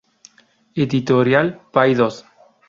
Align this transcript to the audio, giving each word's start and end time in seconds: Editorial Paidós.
Editorial 0.83 1.47
Paidós. 1.73 2.15